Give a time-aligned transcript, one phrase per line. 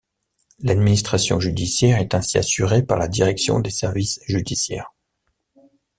[0.61, 4.89] L'administration judiciaire est ainsi assurée par la Direction des services judiciaires.